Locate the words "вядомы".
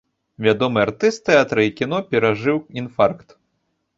0.45-0.79